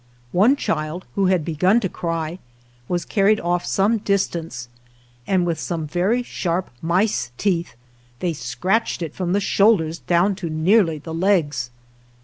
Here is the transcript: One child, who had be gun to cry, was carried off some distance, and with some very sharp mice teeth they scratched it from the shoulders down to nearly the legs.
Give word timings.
One 0.31 0.55
child, 0.55 1.05
who 1.13 1.27
had 1.27 1.45
be 1.45 1.53
gun 1.53 1.79
to 1.81 1.87
cry, 1.87 2.39
was 2.87 3.05
carried 3.05 3.39
off 3.39 3.63
some 3.67 3.99
distance, 3.99 4.67
and 5.27 5.45
with 5.45 5.59
some 5.59 5.85
very 5.85 6.23
sharp 6.23 6.71
mice 6.81 7.29
teeth 7.37 7.75
they 8.17 8.33
scratched 8.33 9.03
it 9.03 9.13
from 9.13 9.33
the 9.33 9.39
shoulders 9.39 9.99
down 9.99 10.33
to 10.37 10.49
nearly 10.49 10.97
the 10.97 11.13
legs. 11.13 11.69